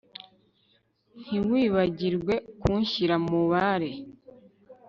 Ntiwibagirwe 1.21 2.33
kunshyira 2.61 3.15
mubare 3.25 3.89